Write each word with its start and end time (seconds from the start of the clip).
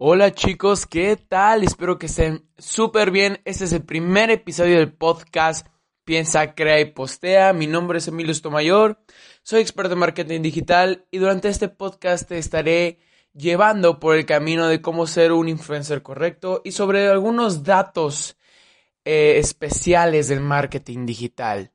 Hola 0.00 0.32
chicos, 0.32 0.86
¿qué 0.86 1.16
tal? 1.16 1.64
Espero 1.64 1.98
que 1.98 2.06
estén 2.06 2.48
súper 2.56 3.10
bien. 3.10 3.40
Este 3.44 3.64
es 3.64 3.72
el 3.72 3.82
primer 3.82 4.30
episodio 4.30 4.76
del 4.76 4.92
podcast 4.92 5.66
Piensa, 6.04 6.54
Crea 6.54 6.78
y 6.78 6.84
Postea. 6.84 7.52
Mi 7.52 7.66
nombre 7.66 7.98
es 7.98 8.06
Emilio 8.06 8.30
Estomayor, 8.30 9.02
soy 9.42 9.60
experto 9.60 9.94
en 9.94 9.98
marketing 9.98 10.40
digital 10.40 11.04
y 11.10 11.18
durante 11.18 11.48
este 11.48 11.68
podcast 11.68 12.28
te 12.28 12.38
estaré 12.38 13.00
llevando 13.34 13.98
por 13.98 14.14
el 14.14 14.24
camino 14.24 14.68
de 14.68 14.80
cómo 14.80 15.08
ser 15.08 15.32
un 15.32 15.48
influencer 15.48 16.00
correcto 16.00 16.62
y 16.62 16.70
sobre 16.70 17.08
algunos 17.08 17.64
datos 17.64 18.36
eh, 19.04 19.38
especiales 19.38 20.28
del 20.28 20.42
marketing 20.42 21.06
digital. 21.06 21.72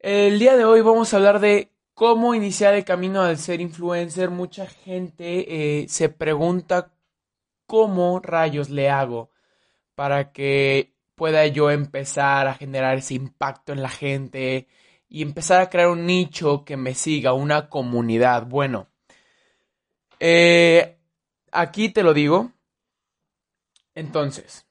El 0.00 0.40
día 0.40 0.56
de 0.56 0.64
hoy 0.64 0.80
vamos 0.80 1.14
a 1.14 1.18
hablar 1.18 1.38
de 1.38 1.70
cómo 1.94 2.34
iniciar 2.34 2.74
el 2.74 2.84
camino 2.84 3.22
al 3.22 3.38
ser 3.38 3.60
influencer. 3.60 4.28
Mucha 4.30 4.66
gente 4.66 5.82
eh, 5.82 5.86
se 5.88 6.08
pregunta 6.08 6.90
cómo 7.72 8.20
rayos 8.20 8.68
le 8.68 8.90
hago 8.90 9.30
para 9.94 10.30
que 10.30 10.94
pueda 11.14 11.46
yo 11.46 11.70
empezar 11.70 12.46
a 12.46 12.52
generar 12.52 12.98
ese 12.98 13.14
impacto 13.14 13.72
en 13.72 13.80
la 13.80 13.88
gente 13.88 14.68
y 15.08 15.22
empezar 15.22 15.62
a 15.62 15.70
crear 15.70 15.88
un 15.88 16.04
nicho 16.04 16.66
que 16.66 16.76
me 16.76 16.94
siga, 16.94 17.32
una 17.32 17.70
comunidad. 17.70 18.44
Bueno, 18.44 18.88
eh, 20.20 20.98
aquí 21.50 21.88
te 21.88 22.02
lo 22.02 22.12
digo. 22.12 22.52
Entonces, 23.94 24.66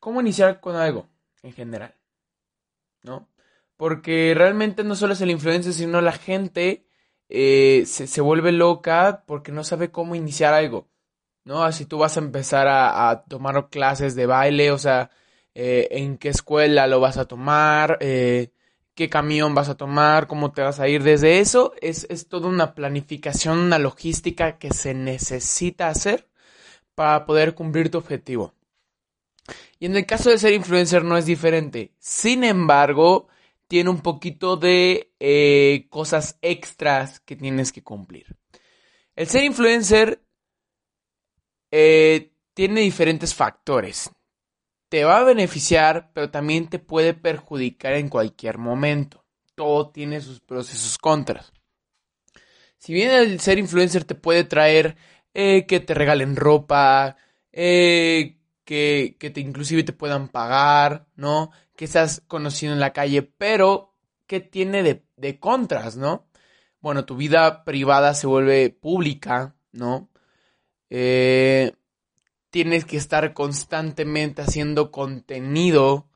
¿cómo 0.00 0.22
iniciar 0.22 0.58
con 0.60 0.74
algo 0.74 1.10
en 1.42 1.52
general? 1.52 1.94
¿No? 3.02 3.28
Porque 3.76 4.32
realmente 4.34 4.84
no 4.84 4.94
solo 4.94 5.12
es 5.12 5.20
el 5.20 5.32
influencer, 5.32 5.74
sino 5.74 6.00
la 6.00 6.12
gente 6.12 6.86
eh, 7.28 7.84
se, 7.84 8.20
vuelve 8.22 8.52
loca 8.52 9.22
porque 9.26 9.52
no 9.52 9.64
sabe 9.64 9.90
cómo 9.90 10.14
iniciar 10.14 10.54
algo. 10.54 10.88
¿No? 11.46 11.62
Así 11.62 11.86
tú 11.86 11.98
vas 11.98 12.16
a 12.16 12.20
empezar 12.20 12.66
a, 12.68 13.24
tomar 13.28 13.68
clases 13.70 14.16
de 14.16 14.26
baile, 14.26 14.72
o 14.72 14.78
sea, 14.78 15.10
eh, 15.54 15.86
en 15.92 16.18
qué 16.18 16.28
escuela 16.30 16.88
lo 16.88 16.98
vas 16.98 17.18
a 17.18 17.26
tomar, 17.26 17.98
eh, 18.00 18.50
qué 18.96 19.08
camión 19.08 19.54
vas 19.54 19.68
a 19.68 19.76
tomar, 19.76 20.26
cómo 20.26 20.50
te 20.50 20.62
vas 20.62 20.80
a 20.80 20.88
ir. 20.88 21.04
Desde 21.04 21.38
eso 21.38 21.72
es, 21.80 22.04
es 22.10 22.28
toda 22.28 22.48
una 22.48 22.74
planificación, 22.74 23.58
una 23.60 23.78
logística 23.78 24.58
que 24.58 24.72
se 24.72 24.92
necesita 24.92 25.86
hacer 25.88 26.28
para 26.96 27.26
poder 27.26 27.54
cumplir 27.54 27.92
tu 27.92 27.98
objetivo. 27.98 28.52
Y 29.78 29.86
en 29.86 29.96
el 29.96 30.04
caso 30.04 30.30
de 30.30 30.38
ser 30.38 30.52
influencer 30.52 31.04
no 31.04 31.16
es 31.16 31.26
diferente. 31.26 31.92
Sin 32.00 32.42
embargo, 32.42 33.28
tiene 33.68 33.90
un 33.90 34.00
poquito 34.00 34.56
de 34.56 35.12
eh, 35.20 35.86
cosas 35.90 36.38
extras 36.42 37.20
que 37.20 37.36
tienes 37.36 37.70
que 37.70 37.84
cumplir. 37.84 38.36
El 39.14 39.28
ser 39.28 39.44
influencer 39.44 40.25
eh, 41.70 42.32
tiene 42.54 42.80
diferentes 42.80 43.34
factores. 43.34 44.10
Te 44.88 45.04
va 45.04 45.18
a 45.18 45.24
beneficiar, 45.24 46.10
pero 46.12 46.30
también 46.30 46.68
te 46.68 46.78
puede 46.78 47.14
perjudicar 47.14 47.94
en 47.94 48.08
cualquier 48.08 48.58
momento. 48.58 49.24
Todo 49.54 49.90
tiene 49.90 50.20
sus 50.20 50.40
pros 50.40 50.72
y 50.72 50.76
sus 50.76 50.98
contras. 50.98 51.52
Si 52.78 52.92
bien 52.92 53.10
el 53.10 53.40
ser 53.40 53.58
influencer 53.58 54.04
te 54.04 54.14
puede 54.14 54.44
traer 54.44 54.96
eh, 55.34 55.66
que 55.66 55.80
te 55.80 55.94
regalen 55.94 56.36
ropa, 56.36 57.16
que, 57.50 58.36
que 58.64 59.30
te 59.32 59.40
inclusive 59.40 59.82
te 59.82 59.92
puedan 59.92 60.28
pagar, 60.28 61.06
¿no? 61.16 61.50
que 61.76 61.84
estás 61.84 62.22
conocido 62.26 62.72
en 62.72 62.80
la 62.80 62.92
calle, 62.92 63.22
pero 63.22 63.94
¿qué 64.26 64.40
tiene 64.40 64.82
de, 65.16 65.38
contras, 65.38 65.96
no? 65.96 66.26
Bueno, 66.80 67.04
tu 67.04 67.16
vida 67.16 67.64
privada 67.64 68.14
se 68.14 68.26
vuelve 68.26 68.70
pública, 68.70 69.54
¿no? 69.72 70.08
Eh, 70.90 71.72
tienes 72.50 72.84
que 72.84 72.96
estar 72.96 73.34
constantemente 73.34 74.42
haciendo 74.42 74.90
contenido, 74.90 76.08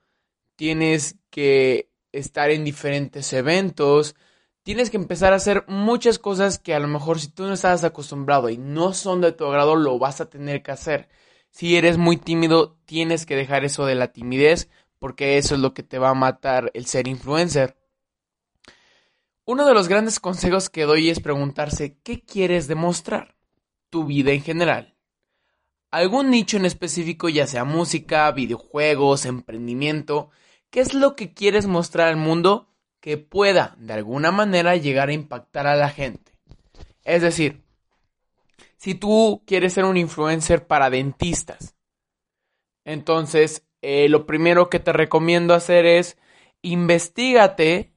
tienes 0.56 1.16
que 1.30 1.90
estar 2.12 2.50
en 2.50 2.64
diferentes 2.64 3.32
eventos, 3.32 4.16
tienes 4.62 4.91
que 4.91 4.97
empezar 4.97 5.32
a 5.32 5.36
hacer 5.36 5.64
muchas 5.69 6.19
cosas 6.19 6.59
que 6.59 6.75
a 6.75 6.80
lo 6.80 6.88
mejor 6.88 7.20
si 7.20 7.28
tú 7.28 7.44
no 7.44 7.54
estás 7.54 7.84
acostumbrado 7.84 8.48
y 8.48 8.59
no 8.59 8.92
son 8.94 9.20
de 9.20 9.32
tu 9.32 9.47
agrado, 9.47 9.76
lo 9.76 9.98
vas 9.98 10.20
a 10.20 10.30
tener 10.30 10.62
que 10.62 10.72
hacer. 10.72 11.09
Si 11.50 11.76
eres 11.76 11.98
muy 11.98 12.16
tímido, 12.16 12.78
tienes 12.84 13.26
que 13.26 13.36
dejar 13.36 13.64
eso 13.64 13.86
de 13.86 13.94
la 13.97 14.12
timidez 14.12 14.69
porque 15.00 15.38
eso 15.38 15.54
es 15.54 15.60
lo 15.60 15.75
que 15.75 15.82
te 15.82 15.98
va 15.98 16.10
a 16.10 16.14
matar 16.14 16.70
el 16.75 16.86
ser 16.86 17.09
influencer. 17.09 17.76
Uno 19.44 19.66
de 19.66 19.75
los 19.75 19.88
grandes 19.88 20.20
consejos 20.20 20.70
que 20.70 20.84
doy 20.84 21.10
es 21.10 21.19
preguntarse 21.19 21.98
qué 22.04 22.22
quieres 22.22 22.69
demostrar, 22.69 23.34
tu 23.91 24.05
vida 24.05 24.33
en 24.33 24.43
general. 24.43 24.97
Algún 25.91 26.31
nicho 26.31 26.56
en 26.56 26.65
específico, 26.65 27.28
ya 27.28 27.47
sea 27.47 27.65
música, 27.65 28.31
videojuegos, 28.31 29.27
emprendimiento, 29.27 30.31
¿qué 30.71 30.81
es 30.81 30.95
lo 30.95 31.17
que 31.17 31.34
quieres 31.34 31.67
mostrar 31.67 32.09
al 32.09 32.17
mundo 32.17 32.69
que 33.01 33.19
pueda 33.19 33.75
de 33.78 33.95
alguna 33.95 34.31
manera 34.31 34.77
llegar 34.77 35.09
a 35.09 35.15
impactar 35.15 35.67
a 35.67 35.75
la 35.75 35.91
gente? 35.91 36.33
Es 37.03 37.23
decir, 37.23 37.65
si 38.77 38.95
tú 38.95 39.43
quieres 39.47 39.73
ser 39.73 39.84
un 39.84 39.97
influencer 39.97 40.67
para 40.67 40.91
dentistas, 40.91 41.75
entonces 42.84 43.67
eh, 43.83 44.09
lo 44.09 44.27
primero 44.27 44.71
que 44.71 44.78
te 44.78 44.93
recomiendo 44.93 45.55
hacer 45.55 45.87
es 45.87 46.19
investigate 46.62 47.93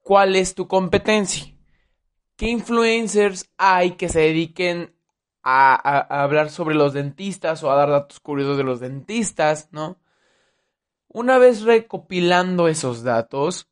cuál 0.00 0.36
es 0.36 0.54
tu 0.54 0.68
competencia. 0.68 1.54
¿Qué 2.36 2.48
influencers 2.48 3.50
hay 3.56 3.92
que 3.92 4.08
se 4.08 4.20
dediquen 4.20 4.94
a, 5.50 6.22
hablar 6.22 6.50
sobre 6.50 6.74
los 6.74 6.92
dentistas 6.92 7.62
o 7.62 7.70
a 7.70 7.76
dar 7.76 7.88
datos 7.88 8.20
curiosos 8.20 8.58
de 8.58 8.64
los 8.64 8.80
dentistas, 8.80 9.68
¿no? 9.72 9.98
Una 11.08 11.38
vez 11.38 11.62
recopilando 11.62 12.68
esos 12.68 13.02
datos, 13.02 13.70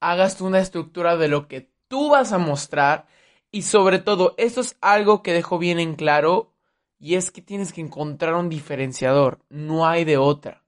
hagas 0.00 0.40
una 0.42 0.58
estructura 0.58 1.16
de 1.16 1.28
lo 1.28 1.48
que 1.48 1.70
tú 1.88 2.10
vas 2.10 2.32
a 2.32 2.38
mostrar 2.38 3.06
y 3.50 3.62
sobre 3.62 3.98
todo, 3.98 4.34
esto 4.36 4.60
es 4.60 4.76
algo 4.82 5.22
que 5.22 5.32
dejo 5.32 5.58
bien 5.58 5.80
en 5.80 5.94
claro 5.94 6.52
y 6.98 7.14
es 7.14 7.30
que 7.30 7.40
tienes 7.40 7.72
que 7.72 7.80
encontrar 7.80 8.34
un 8.34 8.50
diferenciador, 8.50 9.40
no 9.48 9.86
hay 9.86 10.04
de 10.04 10.18
otra. 10.18 10.64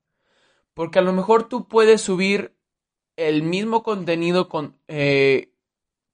Porque 0.73 0.99
a 0.99 1.03
lo 1.03 1.13
mejor 1.13 1.49
tú 1.49 1.69
puedes 1.69 2.01
subir 2.01 2.57
el 3.17 3.43
mismo 3.43 3.83
contenido 3.83 4.49
con, 4.49 4.79
eh, 4.89 5.53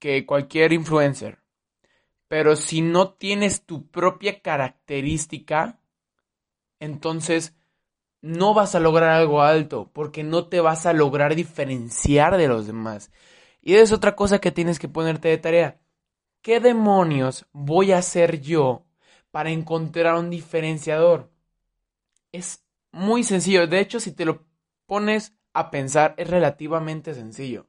que 0.00 0.26
cualquier 0.26 0.72
influencer. 0.72 1.43
Pero 2.28 2.56
si 2.56 2.80
no 2.80 3.12
tienes 3.12 3.64
tu 3.64 3.86
propia 3.88 4.40
característica, 4.40 5.80
entonces 6.80 7.54
no 8.20 8.54
vas 8.54 8.74
a 8.74 8.80
lograr 8.80 9.10
algo 9.10 9.42
alto, 9.42 9.90
porque 9.92 10.24
no 10.24 10.48
te 10.48 10.60
vas 10.60 10.86
a 10.86 10.92
lograr 10.92 11.34
diferenciar 11.34 12.36
de 12.36 12.48
los 12.48 12.66
demás. 12.66 13.10
Y 13.60 13.74
es 13.74 13.92
otra 13.92 14.16
cosa 14.16 14.40
que 14.40 14.52
tienes 14.52 14.78
que 14.78 14.88
ponerte 14.88 15.28
de 15.28 15.38
tarea. 15.38 15.80
¿Qué 16.42 16.60
demonios 16.60 17.46
voy 17.52 17.92
a 17.92 17.98
hacer 17.98 18.40
yo 18.40 18.84
para 19.34 19.50
encontrar 19.50 20.14
un 20.14 20.30
diferenciador. 20.30 21.28
Es 22.30 22.64
muy 22.92 23.24
sencillo. 23.24 23.66
De 23.66 23.80
hecho, 23.80 23.98
si 23.98 24.12
te 24.12 24.24
lo 24.24 24.46
pones 24.86 25.36
a 25.52 25.72
pensar, 25.72 26.14
es 26.18 26.30
relativamente 26.30 27.14
sencillo. 27.14 27.66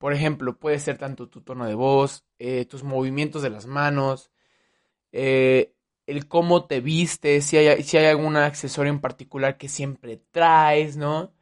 Por 0.00 0.14
ejemplo, 0.14 0.58
puede 0.58 0.78
ser 0.78 0.96
tanto 0.96 1.28
tu 1.28 1.42
tono 1.42 1.66
de 1.66 1.74
voz, 1.74 2.24
eh, 2.38 2.64
tus 2.64 2.84
movimientos 2.84 3.42
de 3.42 3.50
las 3.50 3.66
manos, 3.66 4.30
eh, 5.12 5.74
el 6.06 6.26
cómo 6.26 6.66
te 6.66 6.80
vistes, 6.80 7.44
si 7.44 7.58
hay, 7.58 7.82
si 7.82 7.98
hay 7.98 8.06
algún 8.06 8.36
accesorio 8.38 8.90
en 8.90 9.02
particular 9.02 9.58
que 9.58 9.68
siempre 9.68 10.16
traes, 10.30 10.96
¿no? 10.96 11.34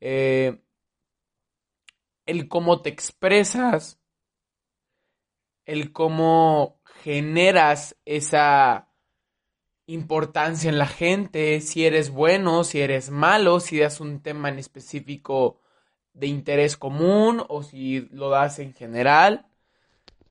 Eh, 0.00 0.58
el 2.24 2.48
cómo 2.48 2.80
te 2.80 2.88
expresas, 2.88 4.00
el 5.66 5.92
cómo 5.92 6.80
generas 7.02 7.94
esa 8.06 8.88
importancia 9.84 10.70
en 10.70 10.78
la 10.78 10.86
gente, 10.86 11.60
si 11.60 11.84
eres 11.84 12.08
bueno, 12.08 12.64
si 12.64 12.80
eres 12.80 13.10
malo, 13.10 13.60
si 13.60 13.78
das 13.78 14.00
un 14.00 14.22
tema 14.22 14.48
en 14.48 14.58
específico 14.58 15.60
de 16.14 16.26
interés 16.26 16.76
común 16.76 17.44
o 17.48 17.62
si 17.62 18.00
lo 18.10 18.30
das 18.30 18.58
en 18.58 18.74
general. 18.74 19.46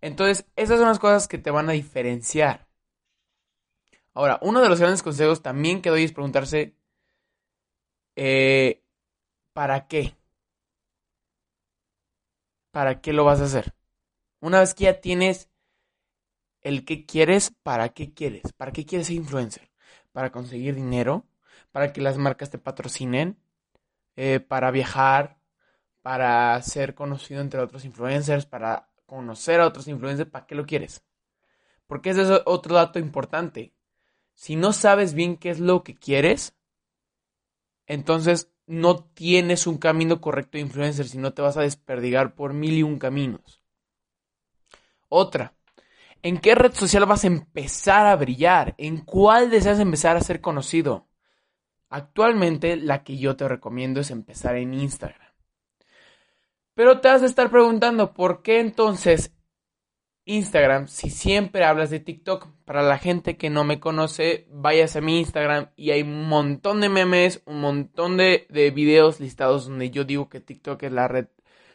Entonces, 0.02 0.46
esas 0.56 0.80
son 0.80 0.88
las 0.90 1.00
cosas 1.00 1.28
que 1.28 1.38
te 1.38 1.52
van 1.52 1.70
a 1.70 1.74
diferenciar. 1.74 2.68
Ahora, 4.14 4.40
uno 4.42 4.62
de 4.62 4.70
los 4.70 4.80
grandes 4.80 5.04
consejos 5.04 5.42
también 5.42 5.82
que 5.82 5.90
doy 5.90 6.04
es 6.04 6.12
preguntarse, 6.12 6.76
eh, 8.16 8.84
¿para 9.54 9.88
qué? 9.88 10.16
¿Para 12.72 13.00
qué 13.02 13.14
lo 13.14 13.26
vas 13.26 13.42
a 13.42 13.46
hacer? 13.46 13.74
Una 14.40 14.60
vez 14.60 14.74
que 14.74 14.86
ya 14.86 15.02
tienes 15.02 15.50
el 16.62 16.84
qué 16.86 17.06
quieres, 17.06 17.54
para 17.64 17.90
qué 17.90 18.14
quieres, 18.14 18.54
para 18.54 18.72
qué 18.72 18.86
quieres 18.86 19.08
ser 19.08 19.18
influencer, 19.18 19.70
para 20.12 20.32
conseguir 20.32 20.76
dinero, 20.76 21.26
para 21.72 21.94
que 21.94 22.02
las 22.02 22.18
marcas 22.18 22.50
te 22.50 22.58
patrocinen, 22.58 23.38
eh, 24.16 24.40
para 24.40 24.72
viajar, 24.72 25.37
para 26.08 26.62
ser 26.62 26.96
conocido 26.96 27.42
entre 27.42 27.60
otros 27.60 27.84
influencers, 27.84 28.46
para 28.46 28.88
conocer 29.06 29.60
a 29.60 29.68
otros 29.68 29.90
influencers, 29.90 30.30
¿para 30.30 30.46
qué 30.46 30.56
lo 30.56 30.66
quieres? 30.66 31.04
Porque 31.86 32.12
ese 32.12 32.22
es 32.22 32.42
otro 32.46 32.76
dato 32.76 32.98
importante. 32.98 33.74
Si 34.34 34.56
no 34.56 34.72
sabes 34.72 35.14
bien 35.14 35.36
qué 35.36 35.50
es 35.50 35.60
lo 35.60 35.84
que 35.84 35.96
quieres, 35.96 36.56
entonces 37.88 38.54
no 38.68 39.04
tienes 39.04 39.68
un 39.68 39.80
camino 39.80 40.22
correcto 40.22 40.52
de 40.54 40.62
influencer, 40.62 41.10
sino 41.10 41.34
te 41.34 41.42
vas 41.42 41.58
a 41.58 41.64
desperdigar 41.64 42.36
por 42.36 42.54
mil 42.54 42.76
y 42.76 42.84
un 42.84 43.00
caminos. 43.00 43.62
Otra, 45.10 45.56
¿en 46.22 46.38
qué 46.38 46.56
red 46.56 46.74
social 46.74 47.06
vas 47.06 47.26
a 47.26 47.28
empezar 47.28 48.06
a 48.06 48.16
brillar? 48.16 48.76
¿En 48.78 49.00
cuál 49.02 49.50
deseas 49.50 49.82
empezar 49.82 50.16
a 50.16 50.22
ser 50.22 50.40
conocido? 50.40 51.10
Actualmente 51.90 52.78
la 52.78 53.04
que 53.04 53.18
yo 53.18 53.36
te 53.36 53.46
recomiendo 53.46 54.00
es 54.00 54.10
empezar 54.10 54.56
en 54.56 54.74
Instagram. 54.74 55.27
Pero 56.78 57.00
te 57.00 57.08
vas 57.08 57.24
a 57.24 57.26
estar 57.26 57.50
preguntando, 57.50 58.14
¿por 58.14 58.44
qué 58.44 58.60
entonces 58.60 59.34
Instagram 60.26 60.88
si 60.88 61.10
siempre 61.10 61.66
hablas 61.66 61.90
de 61.90 62.00
TikTok? 62.00 62.50
Para 62.66 62.84
la 62.84 63.00
gente 63.00 63.36
que 63.36 63.50
no 63.50 63.64
me 63.64 63.80
conoce, 63.80 64.46
vayas 64.52 64.96
a 64.96 65.02
mi 65.02 65.18
Instagram 65.18 65.72
y 65.76 65.90
hay 65.90 66.04
un 66.04 66.30
montón 66.30 66.80
de 66.80 66.90
memes, 66.90 67.42
un 67.46 67.62
montón 67.62 68.16
de, 68.16 68.46
de 68.52 68.70
videos 68.70 69.20
listados 69.20 69.68
donde 69.68 69.90
yo 69.90 70.04
digo 70.04 70.30
que 70.30 70.40
TikTok 70.40 70.84
es 70.84 70.92
la 70.92 71.08
red 71.08 71.26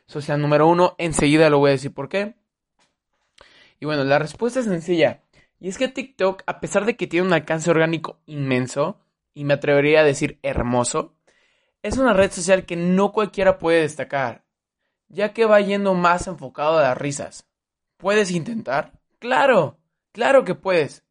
social 0.07 0.41
número 0.41 0.69
uno. 0.69 0.95
Enseguida 0.99 1.51
lo 1.51 1.59
voy 1.59 1.71
a 1.71 1.73
decir 1.73 1.93
por 1.93 2.09
qué. 2.09 2.37
Y 3.81 3.87
bueno, 3.87 4.05
la 4.05 4.21
respuesta 4.21 4.61
es 4.61 4.67
sencilla. 4.67 5.25
Y 5.59 5.69
es 5.69 5.79
que 5.79 5.89
TikTok, 5.89 6.45
a 6.47 6.61
pesar 6.61 6.85
de 6.85 6.97
que 6.97 7.09
tiene 7.09 7.27
un 7.27 7.33
alcance 7.33 7.69
orgánico 7.73 8.21
inmenso, 8.27 9.01
y 9.35 9.43
me 9.43 9.55
atrevería 9.55 10.03
a 10.03 10.05
decir 10.05 10.39
hermoso, 10.45 11.17
es 11.83 11.99
una 11.99 12.13
red 12.13 12.31
social 12.31 12.67
que 12.67 12.77
no 12.77 13.11
cualquiera 13.11 13.59
puede 13.59 13.81
destacar 13.81 14.42
ya 15.13 15.33
que 15.33 15.45
va 15.45 15.61
yendo 15.61 15.95
más 15.95 16.27
enfocado 16.27 16.79
a 16.79 16.83
las 16.83 16.99
risas. 16.99 17.47
¿Puedes 17.99 18.33
intentar? 18.33 18.99
Claro, 19.21 19.79
claro 20.11 20.45
que 20.45 20.57
puedes. 20.57 21.05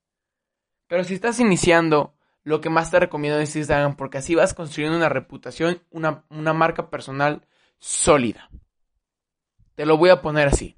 Pero 0.88 1.06
si 1.06 1.14
estás 1.14 1.40
iniciando, 1.40 2.16
lo 2.44 2.60
que 2.60 2.70
más 2.70 2.92
te 2.92 3.00
recomiendo 3.00 3.40
es 3.40 3.56
Instagram 3.56 3.96
porque 3.96 4.18
así 4.18 4.36
vas 4.36 4.54
construyendo 4.54 4.98
una 4.98 5.08
reputación, 5.08 5.82
una, 5.92 6.26
una 6.30 6.52
marca 6.52 6.90
personal 6.90 7.48
sólida. 7.78 8.50
Te 9.76 9.86
lo 9.86 9.98
voy 9.98 10.10
a 10.10 10.22
poner 10.22 10.48
así. 10.48 10.76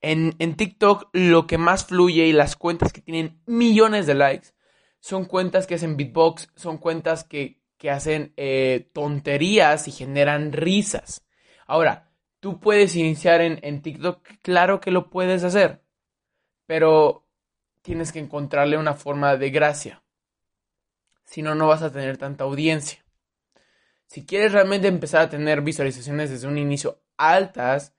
En, 0.00 0.34
en, 0.38 0.56
TikTok 0.56 1.08
lo 1.12 1.46
que 1.46 1.58
más 1.58 1.86
fluye 1.86 2.26
y 2.26 2.32
las 2.32 2.56
cuentas 2.56 2.92
que 2.92 3.00
tienen 3.00 3.40
millones 3.46 4.06
de 4.06 4.14
likes 4.14 4.48
son 5.00 5.24
cuentas 5.24 5.66
que 5.66 5.76
hacen 5.76 5.96
beatbox, 5.96 6.50
son 6.56 6.78
cuentas 6.78 7.24
que, 7.24 7.62
que 7.78 7.90
hacen 7.90 8.32
eh, 8.36 8.90
tonterías 8.92 9.88
y 9.88 9.92
generan 9.92 10.52
risas. 10.52 11.24
Ahora, 11.66 12.11
Tú 12.42 12.58
puedes 12.58 12.96
iniciar 12.96 13.40
en, 13.40 13.82
TikTok, 13.82 14.20
claro 14.42 14.80
que 14.80 14.90
lo 14.90 15.10
puedes 15.10 15.44
hacer, 15.44 15.80
pero 16.66 17.24
tienes 17.82 18.10
que 18.10 18.18
encontrarle 18.18 18.76
una 18.76 18.94
forma 18.94 19.36
de 19.36 19.50
gracia. 19.50 20.02
Si 21.22 21.40
no, 21.40 21.54
no 21.54 21.68
vas 21.68 21.82
a 21.82 21.92
tener 21.92 22.18
tanta 22.18 22.42
audiencia. 22.42 22.98
Si 24.08 24.26
quieres 24.26 24.50
realmente 24.50 24.88
empezar 24.88 25.20
a 25.20 25.28
tener 25.28 25.60
visualizaciones 25.60 26.30
desde 26.30 26.48
un 26.48 26.58
inicio 26.58 27.00
altas, 27.16 27.94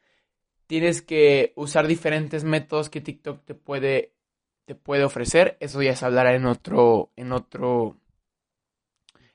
tienes 0.68 1.02
que 1.02 1.54
usar 1.56 1.88
diferentes 1.88 2.44
métodos 2.44 2.90
que 2.90 3.00
TikTok 3.00 3.46
te 3.46 3.56
puede, 3.56 4.12
te 4.66 4.76
puede 4.76 5.06
ofrecer. 5.06 5.56
Eso 5.62 5.82
ya 5.82 5.96
se 5.96 6.06
hablará 6.06 6.36
en 6.36 6.48
otro, 6.48 7.14
en 7.16 7.32
otro, 7.32 7.96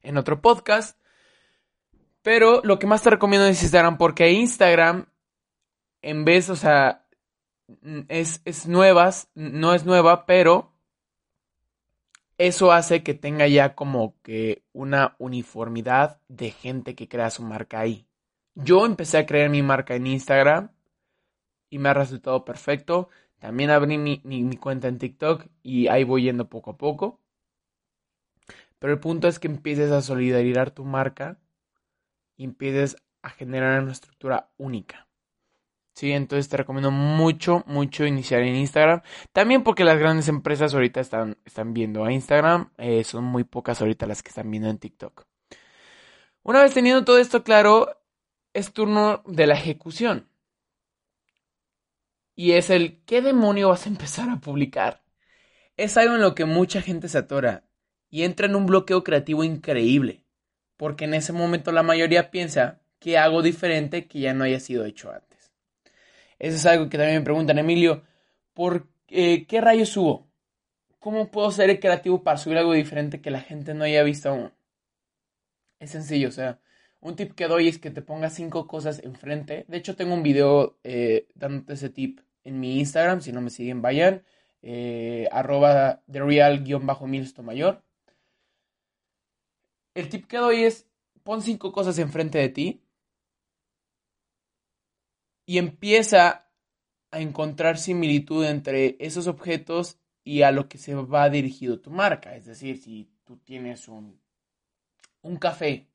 en 0.03 0.19
otro 0.19 0.43
podcast. 0.43 1.01
Pero 2.23 2.61
lo 2.65 2.79
que 2.79 2.87
más 2.87 3.03
te 3.03 3.11
recomiendo 3.11 3.47
es 3.47 3.63
Instagram 3.63 3.99
porque 3.99 4.31
Instagram, 4.33 5.07
en 6.03 6.25
vez, 6.25 6.51
o 6.51 6.57
sea, 6.57 7.07
es, 8.09 8.43
es 8.45 8.67
nuevas, 8.67 9.31
no 9.35 9.75
es 9.75 9.85
nueva, 9.85 10.27
pero 10.27 10.73
eso 12.39 12.71
hace 12.73 13.03
que 13.03 13.15
tenga 13.15 13.49
ya 13.49 13.75
como 13.75 14.15
que 14.23 14.63
una 14.73 15.17
uniformidad 15.19 16.21
de 16.29 16.51
gente 16.51 16.95
que 16.95 17.09
crea 17.09 17.31
su 17.31 17.43
marca 17.43 17.81
ahí. 17.81 18.07
Yo 18.55 18.87
empecé 18.87 19.19
a 19.19 19.27
crear 19.27 19.51
mi 19.51 19.63
marca 19.63 19.95
en 19.97 20.07
Instagram 20.07 20.71
y 21.71 21.79
me 21.79 21.89
ha 21.89 21.95
resultado 21.95 22.45
perfecto. 22.45 23.09
También 23.39 23.71
abrí 23.71 23.99
mi, 23.99 24.21
mi, 24.25 24.57
cuenta 24.57 24.89
en 24.89 24.99
TikTok 24.99 25.47
y 25.63 25.89
ahí 25.89 26.05
voy 26.05 26.25
yendo 26.25 26.49
poco 26.49 26.73
a 26.73 26.77
poco. 26.77 27.21
Pero 28.79 28.93
el 28.93 29.01
punto 29.01 29.29
es 29.29 29.39
que 29.39 29.49
empieces 29.49 29.91
a 29.91 30.03
solidarizar 30.03 30.71
tu 30.71 30.85
marca 30.85 31.39
y 32.39 32.45
empieces 32.45 32.97
a 33.21 33.29
generar 33.29 33.83
una 33.83 33.93
estructura 33.93 34.51
única. 34.57 35.07
Sí, 35.95 36.13
entonces 36.13 36.49
te 36.49 36.57
recomiendo 36.57 36.93
mucho, 36.93 37.65
mucho 37.67 38.07
iniciar 38.07 38.43
en 38.43 38.55
Instagram. 38.55 39.03
También 39.33 39.65
porque 39.65 39.83
las 39.83 39.99
grandes 39.99 40.29
empresas 40.29 40.73
ahorita 40.73 41.01
están, 41.01 41.37
están 41.45 41.75
viendo 41.75 42.05
a 42.05 42.13
Instagram. 42.13 42.71
Eh, 42.79 43.03
son 43.03 43.25
muy 43.25 43.43
pocas 43.43 43.81
ahorita 43.81 44.07
las 44.07 44.23
que 44.23 44.29
están 44.29 44.49
viendo 44.49 44.71
en 44.71 44.79
TikTok. 44.79 45.27
Una 46.45 46.63
vez 46.63 46.73
teniendo 46.73 47.05
todo 47.05 47.19
esto 47.19 47.43
claro, 47.43 48.01
es 48.55 48.73
turno 48.73 49.25
de 49.27 49.49
la 49.49 49.55
ejecución. 49.55 50.29
Y 52.37 52.53
es 52.53 52.71
el, 52.71 53.03
¿qué 53.05 53.21
demonio 53.21 53.71
vas 53.71 53.87
a 53.87 53.89
empezar 53.89 54.31
a 54.31 54.41
publicar? 54.41 55.03
Es 55.77 55.97
algo 55.97 56.15
en 56.15 56.21
lo 56.21 56.37
que 56.37 56.45
mucha 56.45 56.81
gente 56.81 57.09
se 57.09 57.19
atora 57.19 57.69
y 58.09 58.23
entra 58.23 58.47
en 58.47 58.55
un 58.55 58.67
bloqueo 58.67 59.03
creativo 59.03 59.43
increíble 59.43 60.28
porque 60.79 61.05
en 61.05 61.13
ese 61.13 61.35
momento 61.35 61.71
la 61.73 61.83
mayoría 61.83 62.31
piensa 62.31 62.81
que 62.99 63.19
hago 63.19 63.43
diferente 63.43 64.07
que 64.07 64.21
ya 64.21 64.33
no 64.33 64.45
haya 64.45 64.61
sido 64.61 64.87
hecho 64.87 65.13
antes. 65.13 65.53
Eso 66.39 66.57
es 66.57 66.65
algo 66.65 66.89
que 66.89 66.97
también 66.97 67.19
me 67.19 67.25
preguntan, 67.25 67.59
Emilio, 67.59 68.05
¿por 68.55 68.89
qué 69.07 69.61
rayos 69.61 69.91
subo? 69.91 70.31
¿Cómo 70.99 71.31
puedo 71.31 71.51
ser 71.51 71.79
creativo 71.81 72.23
para 72.23 72.39
subir 72.39 72.57
algo 72.57 72.73
diferente 72.73 73.21
que 73.21 73.31
la 73.31 73.41
gente 73.41 73.75
no 73.75 73.85
haya 73.85 74.03
visto 74.03 74.31
aún? 74.31 74.53
Es 75.81 75.91
sencillo, 75.91 76.29
o 76.29 76.33
sea, 76.33 76.61
un 77.01 77.17
tip 77.17 77.35
que 77.35 77.47
doy 77.47 77.69
es 77.69 77.79
que 77.79 77.91
te 77.91 78.03
pongas 78.03 78.35
cinco 78.35 78.67
cosas 78.67 79.01
enfrente. 79.05 79.65
De 79.69 79.77
hecho, 79.79 79.97
tengo 79.97 80.15
un 80.15 80.23
video 80.23 80.79
eh, 80.85 81.29
dándote 81.35 81.75
ese 81.75 81.91
tip 81.91 82.21
en 82.45 82.59
mi 82.61 82.79
Instagram. 82.79 83.21
Si 83.21 83.33
no 83.33 83.41
me 83.41 83.51
siguen, 83.51 83.83
vayan. 83.83 84.25
Eh, 84.63 85.29
arroba 85.31 86.03
mayor. 87.43 87.83
El 89.99 90.09
tip 90.09 90.29
que 90.29 90.37
doy 90.37 90.63
es, 90.63 90.87
pon 91.25 91.43
cinco 91.43 91.73
cosas 91.73 91.99
enfrente 91.99 92.39
de 92.39 92.49
ti 92.51 92.85
y 95.45 95.59
empieza 95.59 96.49
a 97.11 97.19
encontrar 97.19 97.79
similitud 97.79 98.45
entre 98.45 98.95
esos 99.01 99.27
objetos 99.27 99.99
y 100.23 100.43
a 100.43 100.53
lo 100.53 100.69
que 100.69 100.79
se 100.79 100.95
va 100.95 101.29
dirigido 101.31 101.81
tu 101.81 101.91
marca. 101.91 102.37
Es 102.37 102.47
decir, 102.47 102.79
si 102.81 103.11
tú 103.25 103.39
tienes 103.39 103.89
un, 103.89 104.21
un 105.23 105.37
café 105.37 105.89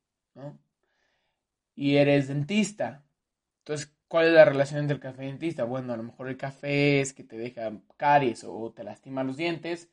y 1.73 1.95
eres 1.95 2.27
dentista, 2.27 3.05
entonces, 3.59 3.95
¿cuál 4.09 4.27
es 4.27 4.33
la 4.33 4.43
relación 4.43 4.81
entre 4.81 4.95
el 4.95 5.01
café 5.01 5.23
y 5.23 5.27
el 5.27 5.31
dentista? 5.39 5.63
Bueno, 5.63 5.93
a 5.93 5.97
lo 5.97 6.03
mejor 6.03 6.27
el 6.27 6.35
café 6.35 6.99
es 6.99 7.13
que 7.13 7.23
te 7.23 7.37
deja 7.37 7.71
caries 7.95 8.43
o 8.43 8.69
te 8.75 8.83
lastima 8.83 9.23
los 9.23 9.37
dientes 9.37 9.89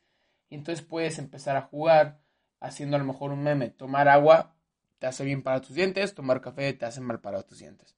y 0.49 0.55
entonces 0.55 0.83
puedes 0.83 1.17
empezar 1.17 1.55
a 1.55 1.61
jugar 1.61 2.19
haciendo 2.61 2.95
a 2.95 2.99
lo 2.99 3.05
mejor 3.05 3.31
un 3.31 3.43
meme. 3.43 3.69
Tomar 3.69 4.07
agua 4.07 4.55
te 4.99 5.07
hace 5.07 5.25
bien 5.25 5.41
para 5.41 5.59
tus 5.59 5.75
dientes, 5.75 6.15
tomar 6.15 6.39
café 6.39 6.71
te 6.73 6.85
hace 6.85 7.01
mal 7.01 7.19
para 7.19 7.43
tus 7.43 7.59
dientes. 7.59 7.97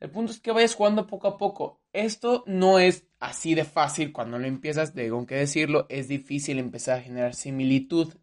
El 0.00 0.10
punto 0.10 0.32
es 0.32 0.40
que 0.40 0.50
vayas 0.50 0.74
jugando 0.74 1.06
poco 1.06 1.28
a 1.28 1.36
poco. 1.36 1.82
Esto 1.92 2.42
no 2.46 2.78
es 2.78 3.06
así 3.20 3.54
de 3.54 3.64
fácil 3.64 4.12
cuando 4.12 4.38
lo 4.38 4.46
empiezas, 4.46 4.94
tengo 4.94 5.26
que 5.26 5.36
decirlo, 5.36 5.86
es 5.90 6.08
difícil 6.08 6.58
empezar 6.58 6.98
a 6.98 7.02
generar 7.02 7.34
similitud. 7.34 8.14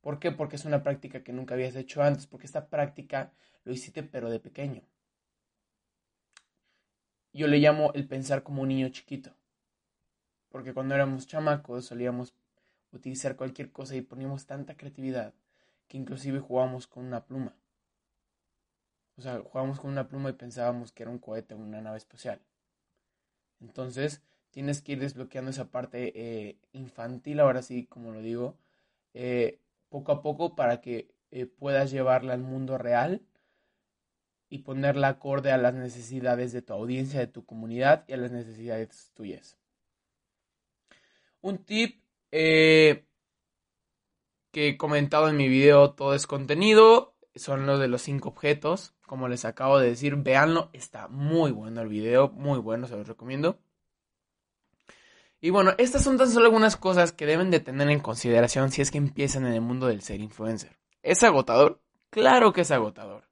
¿Por 0.00 0.18
qué? 0.18 0.32
Porque 0.32 0.56
es 0.56 0.64
una 0.64 0.82
práctica 0.82 1.22
que 1.22 1.32
nunca 1.32 1.54
habías 1.54 1.76
hecho 1.76 2.02
antes, 2.02 2.26
porque 2.26 2.46
esta 2.46 2.68
práctica 2.68 3.32
lo 3.62 3.72
hiciste 3.72 4.02
pero 4.02 4.28
de 4.28 4.40
pequeño. 4.40 4.82
Yo 7.32 7.46
le 7.46 7.58
llamo 7.58 7.92
el 7.94 8.08
pensar 8.08 8.42
como 8.42 8.62
un 8.62 8.68
niño 8.68 8.88
chiquito. 8.88 9.32
Porque 10.48 10.74
cuando 10.74 10.96
éramos 10.96 11.28
chamacos 11.28 11.86
solíamos 11.86 12.34
utilizar 12.92 13.36
cualquier 13.36 13.72
cosa 13.72 13.96
y 13.96 14.02
poníamos 14.02 14.46
tanta 14.46 14.76
creatividad 14.76 15.34
que 15.88 15.96
inclusive 15.98 16.40
jugábamos 16.40 16.86
con 16.86 17.04
una 17.04 17.24
pluma. 17.24 17.56
O 19.16 19.22
sea, 19.22 19.40
jugábamos 19.40 19.78
con 19.78 19.90
una 19.90 20.08
pluma 20.08 20.30
y 20.30 20.34
pensábamos 20.34 20.92
que 20.92 21.02
era 21.02 21.10
un 21.10 21.18
cohete 21.18 21.54
o 21.54 21.58
una 21.58 21.80
nave 21.80 21.98
espacial. 21.98 22.40
Entonces, 23.60 24.22
tienes 24.50 24.80
que 24.80 24.92
ir 24.92 25.00
desbloqueando 25.00 25.50
esa 25.50 25.70
parte 25.70 26.12
eh, 26.14 26.58
infantil, 26.72 27.40
ahora 27.40 27.62
sí, 27.62 27.86
como 27.86 28.12
lo 28.12 28.20
digo, 28.20 28.56
eh, 29.14 29.60
poco 29.88 30.12
a 30.12 30.22
poco 30.22 30.56
para 30.56 30.80
que 30.80 31.14
eh, 31.30 31.46
puedas 31.46 31.90
llevarla 31.90 32.34
al 32.34 32.42
mundo 32.42 32.78
real 32.78 33.22
y 34.48 34.58
ponerla 34.58 35.08
acorde 35.08 35.50
a 35.50 35.58
las 35.58 35.74
necesidades 35.74 36.52
de 36.52 36.62
tu 36.62 36.72
audiencia, 36.72 37.20
de 37.20 37.26
tu 37.26 37.44
comunidad 37.44 38.04
y 38.06 38.12
a 38.12 38.18
las 38.18 38.32
necesidades 38.32 39.10
tuyas. 39.14 39.56
Un 41.40 41.58
tip 41.64 42.01
eh, 42.32 43.06
que 44.50 44.68
he 44.68 44.76
comentado 44.76 45.28
en 45.28 45.36
mi 45.36 45.48
video 45.48 45.92
todo 45.92 46.14
es 46.14 46.26
contenido. 46.26 47.14
Son 47.34 47.66
los 47.66 47.78
de 47.78 47.88
los 47.88 48.02
cinco 48.02 48.30
objetos. 48.30 48.94
Como 49.06 49.28
les 49.28 49.44
acabo 49.44 49.78
de 49.78 49.88
decir, 49.88 50.16
véanlo. 50.16 50.70
Está 50.72 51.08
muy 51.08 51.52
bueno 51.52 51.80
el 51.80 51.88
video. 51.88 52.30
Muy 52.30 52.58
bueno, 52.58 52.86
se 52.86 52.96
los 52.96 53.06
recomiendo. 53.06 53.58
Y 55.40 55.50
bueno, 55.50 55.74
estas 55.78 56.04
son 56.04 56.18
tan 56.18 56.30
solo 56.30 56.46
algunas 56.46 56.76
cosas 56.76 57.12
que 57.12 57.26
deben 57.26 57.50
de 57.50 57.60
tener 57.60 57.90
en 57.90 58.00
consideración 58.00 58.70
si 58.70 58.80
es 58.80 58.90
que 58.90 58.98
empiezan 58.98 59.46
en 59.46 59.54
el 59.54 59.60
mundo 59.60 59.88
del 59.88 60.02
ser 60.02 60.20
influencer. 60.20 60.78
¿Es 61.02 61.22
agotador? 61.24 61.80
Claro 62.10 62.52
que 62.52 62.60
es 62.60 62.70
agotador. 62.70 63.28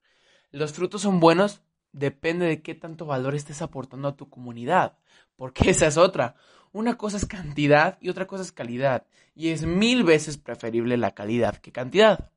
¿Los 0.51 0.73
frutos 0.73 1.01
son 1.01 1.21
buenos? 1.21 1.61
Depende 1.93 2.45
de 2.45 2.61
qué 2.61 2.75
tanto 2.75 3.05
valor 3.05 3.35
estés 3.35 3.61
aportando 3.61 4.07
a 4.07 4.15
tu 4.15 4.29
comunidad. 4.29 4.97
Porque 5.35 5.69
esa 5.71 5.87
es 5.87 5.97
otra. 5.97 6.35
Una 6.71 6.97
cosa 6.97 7.17
es 7.17 7.25
cantidad 7.25 7.97
y 8.01 8.09
otra 8.09 8.27
cosa 8.27 8.43
es 8.43 8.51
calidad. 8.51 9.05
Y 9.35 9.49
es 9.49 9.65
mil 9.65 10.03
veces 10.03 10.37
preferible 10.37 10.97
la 10.97 11.11
calidad 11.11 11.57
que 11.57 11.71
cantidad. 11.71 12.31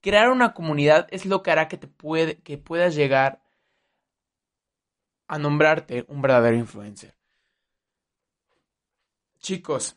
Crear 0.00 0.30
una 0.30 0.54
comunidad 0.54 1.06
es 1.10 1.26
lo 1.26 1.42
que 1.42 1.50
hará 1.50 1.68
que, 1.68 1.76
te 1.76 1.86
puede, 1.86 2.36
que 2.38 2.56
puedas 2.56 2.94
llegar 2.94 3.42
a 5.26 5.38
nombrarte 5.38 6.04
un 6.08 6.22
verdadero 6.22 6.56
influencer. 6.56 7.14
Chicos, 9.38 9.96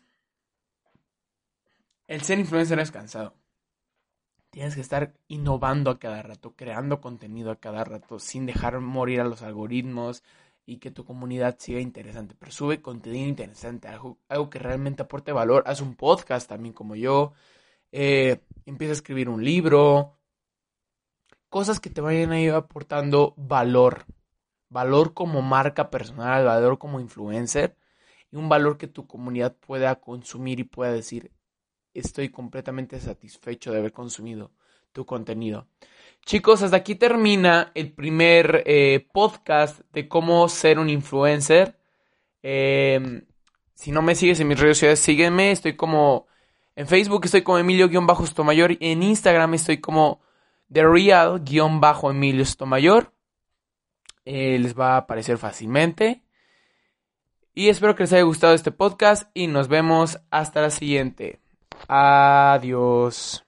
el 2.08 2.22
ser 2.22 2.40
influencer 2.40 2.80
es 2.80 2.92
cansado. 2.92 3.36
Tienes 4.54 4.76
que 4.76 4.82
estar 4.82 5.16
innovando 5.30 5.90
a 5.90 5.98
cada 5.98 6.22
rato, 6.22 6.56
creando 6.56 7.02
contenido 7.02 7.50
a 7.50 7.56
cada 7.56 7.84
rato, 7.84 8.20
sin 8.20 8.46
dejar 8.46 8.80
morir 8.82 9.20
a 9.20 9.24
los 9.24 9.42
algoritmos 9.42 10.24
y 10.64 10.78
que 10.78 10.92
tu 10.92 11.06
comunidad 11.06 11.56
siga 11.58 11.80
interesante. 11.80 12.36
Pero 12.38 12.52
sube 12.52 12.80
contenido 12.80 13.28
interesante, 13.28 13.88
algo, 13.88 14.20
que 14.52 14.60
realmente 14.60 15.02
aporte 15.02 15.32
valor. 15.32 15.64
Haz 15.66 15.82
un 15.82 15.96
podcast 15.96 16.48
también 16.48 16.72
como 16.72 16.96
yo. 16.96 17.34
Eh, 17.92 18.44
empieza 18.68 18.92
a 18.92 18.94
escribir 18.94 19.28
un 19.28 19.44
libro. 19.44 20.20
Cosas 21.50 21.80
que 21.80 21.90
te 21.90 22.02
vayan 22.02 22.32
a 22.32 22.40
ir 22.40 22.52
aportando 22.52 23.34
valor. 23.36 24.06
Valor 24.70 25.16
como 25.16 25.42
marca 25.42 25.90
personal, 25.90 26.46
valor 26.46 26.78
como 26.78 27.00
influencer 27.00 27.76
y 28.32 28.36
un 28.36 28.50
valor 28.50 28.78
que 28.78 28.88
tu 28.88 29.08
comunidad 29.08 29.56
pueda 29.56 29.96
consumir 29.96 30.60
y 30.60 30.64
pueda 30.64 30.92
decir, 30.92 31.32
estoy 31.94 32.30
completamente 32.30 33.00
satisfecho 33.00 33.72
de 33.72 33.80
haber 33.80 33.92
consumido 33.92 34.52
tu 34.92 35.06
contenido. 35.06 35.68
Chicos, 36.26 36.62
hasta 36.62 36.78
aquí 36.78 36.96
termina 36.96 37.72
el 37.76 37.92
primer 37.92 38.64
eh, 38.66 39.06
podcast 39.12 39.82
de 39.92 40.08
cómo 40.08 40.48
ser 40.48 40.80
un 40.80 40.90
influencer. 40.90 41.78
Em, 42.42 43.26
si 43.76 43.92
no 43.92 44.02
me 44.02 44.16
sigues 44.16 44.40
en 44.40 44.48
mis 44.48 44.60
redes 44.60 44.78
sociales, 44.78 45.00
sígueme. 45.00 45.52
Estoy 45.52 45.76
como 45.76 46.28
en 46.76 46.88
Facebook, 46.88 47.26
estoy 47.26 47.42
como 47.42 47.58
Emilio-Stomayor. 47.58 48.78
En 48.80 49.04
Instagram 49.04 49.54
estoy 49.56 49.80
como 49.80 50.22
The 50.72 50.84
Real-Emilio 50.84 52.46
Stomayor. 52.46 53.14
Eh, 54.26 54.58
les 54.60 54.80
va 54.80 54.94
a 54.94 54.98
aparecer 54.98 55.38
fácilmente. 55.38 56.24
Y 57.54 57.70
espero 57.70 57.96
que 57.96 58.04
les 58.04 58.14
haya 58.14 58.24
gustado 58.24 58.54
este 58.54 58.72
podcast 58.72 59.30
y 59.34 59.48
nos 59.48 59.68
vemos 59.68 60.20
hasta 60.32 60.62
la 60.62 60.70
siguiente. 60.70 61.43
Adiós. 61.88 63.43